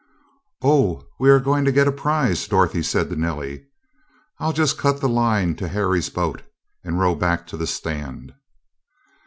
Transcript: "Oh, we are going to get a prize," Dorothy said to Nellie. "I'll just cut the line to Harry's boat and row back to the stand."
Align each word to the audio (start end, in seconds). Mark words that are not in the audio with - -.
"Oh, 0.63 1.05
we 1.19 1.29
are 1.29 1.39
going 1.39 1.63
to 1.63 1.71
get 1.71 1.87
a 1.87 1.91
prize," 1.91 2.47
Dorothy 2.47 2.81
said 2.81 3.11
to 3.11 3.15
Nellie. 3.15 3.67
"I'll 4.39 4.51
just 4.51 4.79
cut 4.79 4.99
the 4.99 5.07
line 5.07 5.53
to 5.57 5.67
Harry's 5.67 6.09
boat 6.09 6.41
and 6.83 6.99
row 6.99 7.13
back 7.13 7.45
to 7.49 7.55
the 7.57 7.67
stand." 7.67 8.33